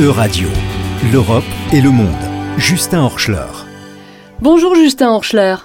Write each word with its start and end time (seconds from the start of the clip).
E-Radio, 0.00 0.46
l'Europe 1.12 1.42
et 1.72 1.80
le 1.80 1.90
monde. 1.90 2.06
Justin 2.56 3.02
Horschler. 3.02 3.48
Bonjour 4.40 4.76
Justin 4.76 5.10
Horschler. 5.10 5.56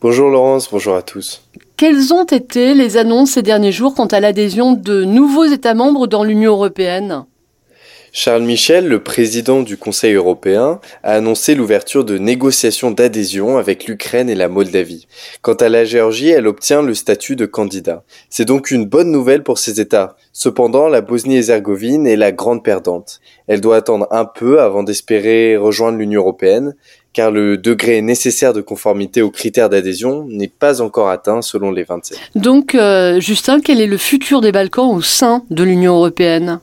Bonjour 0.00 0.28
Laurence, 0.28 0.68
bonjour 0.68 0.96
à 0.96 1.02
tous. 1.02 1.48
Quelles 1.76 2.12
ont 2.12 2.24
été 2.24 2.74
les 2.74 2.96
annonces 2.96 3.30
ces 3.30 3.42
derniers 3.42 3.70
jours 3.70 3.94
quant 3.94 4.06
à 4.06 4.18
l'adhésion 4.18 4.72
de 4.72 5.04
nouveaux 5.04 5.44
États 5.44 5.74
membres 5.74 6.08
dans 6.08 6.24
l'Union 6.24 6.50
européenne? 6.54 7.26
Charles 8.12 8.42
Michel, 8.42 8.88
le 8.88 9.02
président 9.02 9.62
du 9.62 9.76
Conseil 9.76 10.14
européen, 10.14 10.80
a 11.04 11.12
annoncé 11.12 11.54
l'ouverture 11.54 12.04
de 12.04 12.18
négociations 12.18 12.90
d'adhésion 12.90 13.56
avec 13.56 13.86
l'Ukraine 13.86 14.28
et 14.28 14.34
la 14.34 14.48
Moldavie. 14.48 15.06
Quant 15.42 15.54
à 15.54 15.68
la 15.68 15.84
Géorgie, 15.84 16.30
elle 16.30 16.48
obtient 16.48 16.82
le 16.82 16.94
statut 16.94 17.36
de 17.36 17.46
candidat. 17.46 18.02
C'est 18.28 18.44
donc 18.44 18.72
une 18.72 18.84
bonne 18.84 19.12
nouvelle 19.12 19.44
pour 19.44 19.58
ces 19.58 19.80
États. 19.80 20.16
Cependant, 20.32 20.88
la 20.88 21.02
Bosnie-Herzégovine 21.02 22.06
est 22.06 22.16
la 22.16 22.32
grande 22.32 22.64
perdante. 22.64 23.20
Elle 23.46 23.60
doit 23.60 23.76
attendre 23.76 24.08
un 24.10 24.24
peu 24.24 24.60
avant 24.60 24.82
d'espérer 24.82 25.56
rejoindre 25.56 25.98
l'Union 25.98 26.22
européenne, 26.22 26.74
car 27.12 27.30
le 27.30 27.58
degré 27.58 28.02
nécessaire 28.02 28.52
de 28.52 28.60
conformité 28.60 29.22
aux 29.22 29.30
critères 29.30 29.68
d'adhésion 29.68 30.24
n'est 30.28 30.48
pas 30.48 30.80
encore 30.80 31.08
atteint 31.08 31.42
selon 31.42 31.70
les 31.70 31.84
27. 31.84 32.18
Donc, 32.34 32.74
euh, 32.74 33.20
Justin, 33.20 33.60
quel 33.60 33.80
est 33.80 33.86
le 33.86 33.98
futur 33.98 34.40
des 34.40 34.52
Balkans 34.52 34.94
au 34.94 35.00
sein 35.00 35.44
de 35.50 35.62
l'Union 35.62 35.96
européenne? 35.96 36.60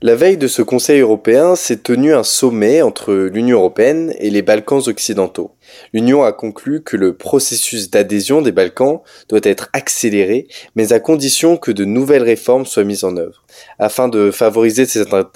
La 0.00 0.14
veille 0.14 0.36
de 0.36 0.46
ce 0.46 0.62
Conseil 0.62 1.00
européen 1.00 1.56
s'est 1.56 1.78
tenu 1.78 2.14
un 2.14 2.22
sommet 2.22 2.82
entre 2.82 3.12
l'Union 3.12 3.58
européenne 3.58 4.14
et 4.20 4.30
les 4.30 4.42
Balkans 4.42 4.86
occidentaux. 4.86 5.50
L'Union 5.92 6.22
a 6.22 6.32
conclu 6.32 6.82
que 6.84 6.96
le 6.96 7.16
processus 7.16 7.90
d'adhésion 7.90 8.40
des 8.40 8.52
Balkans 8.52 9.00
doit 9.28 9.40
être 9.42 9.68
accéléré, 9.72 10.46
mais 10.76 10.92
à 10.92 11.00
condition 11.00 11.56
que 11.56 11.72
de 11.72 11.84
nouvelles 11.84 12.22
réformes 12.22 12.64
soient 12.64 12.84
mises 12.84 13.02
en 13.02 13.16
œuvre. 13.16 13.42
Afin 13.80 14.06
de 14.06 14.30
favoriser 14.30 14.86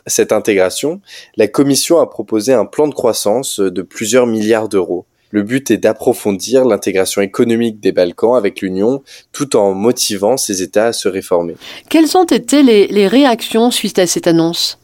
cette 0.06 0.32
intégration, 0.32 1.00
la 1.36 1.48
Commission 1.48 1.98
a 1.98 2.08
proposé 2.08 2.52
un 2.52 2.64
plan 2.64 2.86
de 2.86 2.94
croissance 2.94 3.58
de 3.58 3.82
plusieurs 3.82 4.28
milliards 4.28 4.68
d'euros. 4.68 5.06
Le 5.32 5.42
but 5.42 5.70
est 5.70 5.78
d'approfondir 5.78 6.66
l'intégration 6.66 7.22
économique 7.22 7.80
des 7.80 7.90
Balkans 7.90 8.36
avec 8.36 8.60
l'Union 8.60 9.02
tout 9.32 9.56
en 9.56 9.72
motivant 9.72 10.36
ces 10.36 10.60
États 10.60 10.88
à 10.88 10.92
se 10.92 11.08
réformer. 11.08 11.54
Quelles 11.88 12.18
ont 12.18 12.24
été 12.24 12.62
les, 12.62 13.08
réactions 13.08 13.70
suite 13.70 13.98
à 13.98 14.06
cette 14.06 14.26
annonce? 14.26 14.78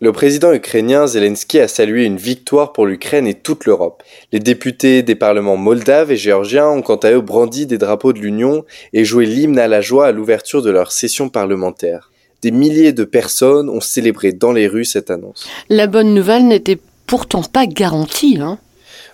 Le 0.00 0.10
président 0.10 0.52
ukrainien 0.52 1.06
Zelensky 1.06 1.60
a 1.60 1.68
salué 1.68 2.04
une 2.04 2.16
victoire 2.16 2.72
pour 2.72 2.86
l'Ukraine 2.86 3.28
et 3.28 3.34
toute 3.34 3.64
l'Europe. 3.64 4.02
Les 4.32 4.40
députés 4.40 5.04
des 5.04 5.14
parlements 5.14 5.56
moldaves 5.56 6.10
et 6.10 6.16
géorgiens 6.16 6.68
ont 6.68 6.82
quant 6.82 6.96
à 6.96 7.12
eux 7.12 7.20
brandi 7.20 7.66
des 7.66 7.78
drapeaux 7.78 8.12
de 8.12 8.18
l'Union 8.18 8.64
et 8.92 9.04
joué 9.04 9.24
l'hymne 9.24 9.60
à 9.60 9.68
la 9.68 9.80
joie 9.80 10.06
à 10.08 10.12
l'ouverture 10.12 10.62
de 10.62 10.70
leur 10.70 10.90
session 10.90 11.28
parlementaire. 11.28 12.10
Des 12.42 12.50
milliers 12.50 12.92
de 12.92 13.04
personnes 13.04 13.68
ont 13.68 13.80
célébré 13.80 14.32
dans 14.32 14.50
les 14.50 14.66
rues 14.66 14.84
cette 14.84 15.12
annonce. 15.12 15.46
La 15.68 15.86
bonne 15.86 16.12
nouvelle 16.12 16.48
n'était 16.48 16.80
pourtant 17.06 17.44
pas 17.44 17.66
garantie, 17.66 18.38
hein 18.40 18.58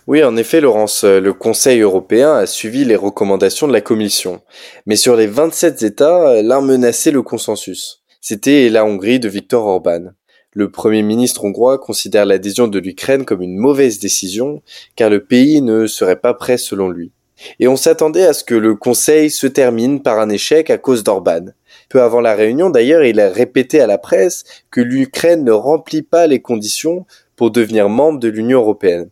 oui, 0.08 0.24
en 0.24 0.38
effet, 0.38 0.62
Laurence, 0.62 1.04
euh, 1.04 1.20
le 1.20 1.34
Conseil 1.34 1.80
européen 1.80 2.32
a 2.32 2.46
suivi 2.46 2.86
les 2.86 2.96
recommandations 2.96 3.68
de 3.68 3.74
la 3.74 3.82
Commission. 3.82 4.40
Mais 4.86 4.96
sur 4.96 5.16
les 5.16 5.26
27 5.26 5.82
États, 5.82 6.30
euh, 6.30 6.42
l'un 6.42 6.62
menaçait 6.62 7.10
le 7.10 7.20
consensus. 7.20 8.02
C'était 8.22 8.70
la 8.70 8.86
Hongrie 8.86 9.20
de 9.20 9.28
Viktor 9.28 9.66
Orban. 9.66 10.12
Le 10.54 10.70
Premier 10.70 11.02
ministre 11.02 11.44
hongrois 11.44 11.76
considère 11.76 12.24
l'adhésion 12.24 12.68
de 12.68 12.78
l'Ukraine 12.78 13.26
comme 13.26 13.42
une 13.42 13.58
mauvaise 13.58 13.98
décision, 13.98 14.62
car 14.96 15.10
le 15.10 15.24
pays 15.24 15.60
ne 15.60 15.86
serait 15.86 16.18
pas 16.18 16.32
prêt 16.32 16.56
selon 16.56 16.88
lui. 16.88 17.12
Et 17.60 17.68
on 17.68 17.76
s'attendait 17.76 18.24
à 18.24 18.32
ce 18.32 18.44
que 18.44 18.54
le 18.54 18.76
Conseil 18.76 19.28
se 19.28 19.46
termine 19.46 20.00
par 20.00 20.20
un 20.20 20.30
échec 20.30 20.70
à 20.70 20.78
cause 20.78 21.04
d'Orban. 21.04 21.52
Peu 21.90 22.00
avant 22.00 22.22
la 22.22 22.34
réunion, 22.34 22.70
d'ailleurs, 22.70 23.04
il 23.04 23.20
a 23.20 23.28
répété 23.28 23.78
à 23.82 23.86
la 23.86 23.98
presse 23.98 24.44
que 24.70 24.80
l'Ukraine 24.80 25.44
ne 25.44 25.52
remplit 25.52 26.00
pas 26.00 26.26
les 26.26 26.40
conditions 26.40 27.04
pour 27.36 27.50
devenir 27.50 27.90
membre 27.90 28.20
de 28.20 28.28
l'Union 28.28 28.60
européenne. 28.60 29.10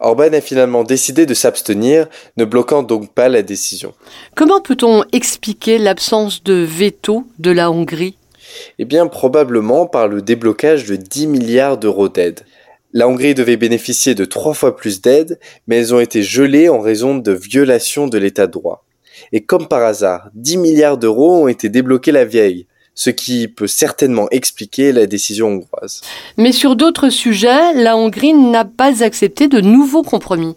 Orban 0.00 0.32
a 0.32 0.40
finalement 0.40 0.84
décidé 0.84 1.26
de 1.26 1.34
s'abstenir, 1.34 2.06
ne 2.36 2.44
bloquant 2.44 2.82
donc 2.82 3.12
pas 3.12 3.28
la 3.28 3.42
décision. 3.42 3.94
Comment 4.34 4.60
peut-on 4.60 5.04
expliquer 5.12 5.78
l'absence 5.78 6.42
de 6.42 6.54
veto 6.54 7.24
de 7.38 7.50
la 7.50 7.70
Hongrie? 7.70 8.16
Eh 8.78 8.84
bien, 8.84 9.06
probablement 9.06 9.86
par 9.86 10.08
le 10.08 10.22
déblocage 10.22 10.84
de 10.84 10.96
10 10.96 11.26
milliards 11.26 11.78
d'euros 11.78 12.08
d'aide. 12.08 12.40
La 12.92 13.08
Hongrie 13.08 13.34
devait 13.34 13.56
bénéficier 13.56 14.14
de 14.14 14.24
trois 14.24 14.54
fois 14.54 14.76
plus 14.76 15.00
d'aides, 15.00 15.38
mais 15.66 15.76
elles 15.76 15.94
ont 15.94 16.00
été 16.00 16.22
gelées 16.22 16.68
en 16.68 16.80
raison 16.80 17.16
de 17.16 17.32
violations 17.32 18.06
de 18.06 18.18
l'état 18.18 18.46
de 18.46 18.52
droit. 18.52 18.84
Et 19.32 19.42
comme 19.42 19.68
par 19.68 19.82
hasard, 19.82 20.30
10 20.34 20.58
milliards 20.58 20.98
d'euros 20.98 21.44
ont 21.44 21.48
été 21.48 21.68
débloqués 21.68 22.12
la 22.12 22.24
vieille, 22.24 22.66
ce 22.96 23.10
qui 23.10 23.46
peut 23.46 23.68
certainement 23.68 24.28
expliquer 24.30 24.90
la 24.90 25.06
décision 25.06 25.48
hongroise. 25.48 26.00
Mais 26.36 26.50
sur 26.50 26.74
d'autres 26.74 27.10
sujets, 27.10 27.74
la 27.74 27.96
Hongrie 27.96 28.34
n'a 28.34 28.64
pas 28.64 29.04
accepté 29.04 29.46
de 29.46 29.60
nouveaux 29.60 30.02
compromis. 30.02 30.56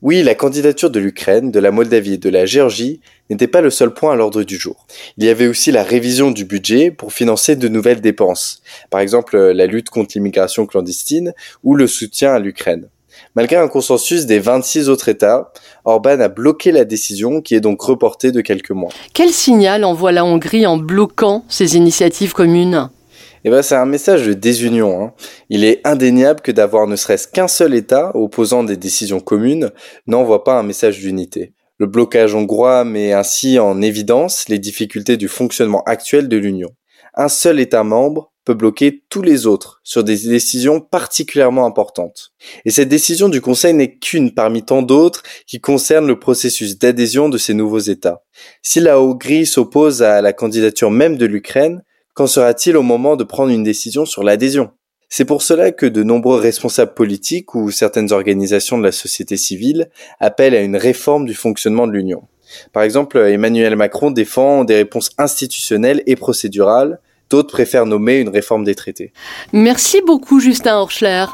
Oui, 0.00 0.22
la 0.22 0.34
candidature 0.34 0.90
de 0.90 1.00
l'Ukraine, 1.00 1.50
de 1.50 1.58
la 1.58 1.72
Moldavie 1.72 2.14
et 2.14 2.18
de 2.18 2.30
la 2.30 2.46
Géorgie 2.46 3.00
n'était 3.30 3.48
pas 3.48 3.60
le 3.60 3.70
seul 3.70 3.92
point 3.92 4.12
à 4.12 4.16
l'ordre 4.16 4.44
du 4.44 4.56
jour. 4.56 4.86
Il 5.16 5.24
y 5.24 5.28
avait 5.28 5.48
aussi 5.48 5.72
la 5.72 5.82
révision 5.82 6.30
du 6.30 6.44
budget 6.44 6.90
pour 6.90 7.12
financer 7.12 7.56
de 7.56 7.68
nouvelles 7.68 8.00
dépenses, 8.00 8.62
par 8.90 9.00
exemple 9.00 9.36
la 9.36 9.66
lutte 9.66 9.90
contre 9.90 10.12
l'immigration 10.14 10.66
clandestine 10.66 11.34
ou 11.64 11.74
le 11.74 11.88
soutien 11.88 12.32
à 12.32 12.38
l'Ukraine. 12.38 12.88
Malgré 13.34 13.56
un 13.56 13.68
consensus 13.68 14.26
des 14.26 14.38
26 14.38 14.88
autres 14.88 15.08
États, 15.08 15.52
Orban 15.84 16.20
a 16.20 16.28
bloqué 16.28 16.72
la 16.72 16.84
décision 16.84 17.40
qui 17.40 17.54
est 17.54 17.60
donc 17.60 17.80
reportée 17.80 18.32
de 18.32 18.40
quelques 18.40 18.70
mois. 18.70 18.90
Quel 19.14 19.30
signal 19.30 19.84
envoie 19.84 20.12
la 20.12 20.24
Hongrie 20.24 20.66
en 20.66 20.76
bloquant 20.76 21.44
ces 21.48 21.76
initiatives 21.76 22.32
communes? 22.32 22.90
Eh 23.44 23.50
ben, 23.50 23.62
c'est 23.62 23.76
un 23.76 23.86
message 23.86 24.26
de 24.26 24.32
désunion. 24.32 25.02
Hein. 25.02 25.12
Il 25.48 25.64
est 25.64 25.80
indéniable 25.86 26.40
que 26.40 26.52
d'avoir 26.52 26.86
ne 26.86 26.96
serait-ce 26.96 27.28
qu'un 27.28 27.48
seul 27.48 27.74
État 27.74 28.10
opposant 28.14 28.64
des 28.64 28.76
décisions 28.76 29.20
communes 29.20 29.70
n'envoie 30.06 30.44
pas 30.44 30.58
un 30.58 30.62
message 30.64 30.98
d'unité. 30.98 31.52
Le 31.78 31.86
blocage 31.86 32.34
hongrois 32.34 32.84
met 32.84 33.12
ainsi 33.12 33.58
en 33.60 33.80
évidence 33.80 34.48
les 34.48 34.58
difficultés 34.58 35.16
du 35.16 35.28
fonctionnement 35.28 35.82
actuel 35.84 36.28
de 36.28 36.36
l'Union. 36.36 36.70
Un 37.14 37.28
seul 37.28 37.60
État 37.60 37.84
membre 37.84 38.32
bloquer 38.54 39.02
tous 39.08 39.22
les 39.22 39.46
autres 39.46 39.80
sur 39.82 40.04
des 40.04 40.16
décisions 40.16 40.80
particulièrement 40.80 41.66
importantes. 41.66 42.32
Et 42.64 42.70
cette 42.70 42.88
décision 42.88 43.28
du 43.28 43.40
Conseil 43.40 43.74
n'est 43.74 43.96
qu'une 43.96 44.32
parmi 44.32 44.62
tant 44.62 44.82
d'autres 44.82 45.22
qui 45.46 45.60
concernent 45.60 46.06
le 46.06 46.18
processus 46.18 46.78
d'adhésion 46.78 47.28
de 47.28 47.38
ces 47.38 47.54
nouveaux 47.54 47.78
États. 47.78 48.22
Si 48.62 48.80
la 48.80 49.00
Hongrie 49.00 49.46
s'oppose 49.46 50.02
à 50.02 50.22
la 50.22 50.32
candidature 50.32 50.90
même 50.90 51.16
de 51.16 51.26
l'Ukraine, 51.26 51.82
qu'en 52.14 52.26
sera-t-il 52.26 52.76
au 52.76 52.82
moment 52.82 53.16
de 53.16 53.24
prendre 53.24 53.52
une 53.52 53.62
décision 53.62 54.04
sur 54.04 54.22
l'adhésion? 54.22 54.70
C'est 55.08 55.24
pour 55.24 55.42
cela 55.42 55.72
que 55.72 55.86
de 55.86 56.02
nombreux 56.02 56.38
responsables 56.38 56.92
politiques 56.92 57.54
ou 57.54 57.70
certaines 57.70 58.12
organisations 58.12 58.76
de 58.76 58.84
la 58.84 58.92
société 58.92 59.36
civile 59.36 59.88
appellent 60.20 60.54
à 60.54 60.60
une 60.60 60.76
réforme 60.76 61.24
du 61.24 61.34
fonctionnement 61.34 61.86
de 61.86 61.92
l'Union. 61.92 62.28
Par 62.72 62.82
exemple, 62.82 63.18
Emmanuel 63.18 63.76
Macron 63.76 64.10
défend 64.10 64.64
des 64.64 64.74
réponses 64.74 65.10
institutionnelles 65.18 66.02
et 66.06 66.16
procédurales 66.16 67.00
D'autres 67.30 67.52
préfèrent 67.52 67.86
nommer 67.86 68.20
une 68.20 68.28
réforme 68.28 68.64
des 68.64 68.74
traités. 68.74 69.12
Merci 69.52 70.00
beaucoup, 70.06 70.40
Justin 70.40 70.76
Horschler. 70.76 71.26